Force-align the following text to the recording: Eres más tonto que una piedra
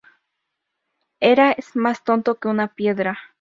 Eres 1.19 1.75
más 1.75 2.03
tonto 2.03 2.39
que 2.39 2.47
una 2.47 2.73
piedra 2.73 3.19